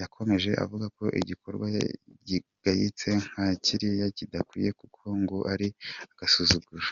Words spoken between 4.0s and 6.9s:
kidakwiye kuko ngo ari agasuzuguro.